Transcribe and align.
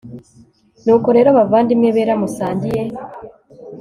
nuko 0.83 1.07
rero 1.17 1.29
bavandimwe 1.37 1.87
bera 1.95 2.13
musangiye 2.21 2.81